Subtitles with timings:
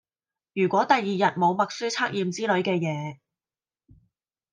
[0.55, 3.19] 如果第二日冇默書測驗之類嘅野